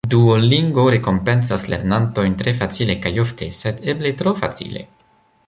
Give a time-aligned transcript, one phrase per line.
[0.11, 4.85] Duolingo rekompencas lernantojn tre facile kaj ofte, sed eble tro facile.